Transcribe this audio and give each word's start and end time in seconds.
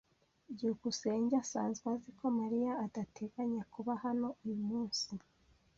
byukusenge 0.53 1.33
asanzwe 1.43 1.85
azi 1.95 2.09
ko 2.17 2.25
Mariya 2.39 2.71
adateganya 2.85 3.61
kuba 3.73 3.91
hano 4.03 4.27
uyu 4.43 4.57
munsi. 4.69 5.09